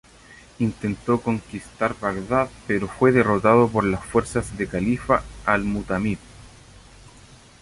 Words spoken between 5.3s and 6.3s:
al-Mu'tamid.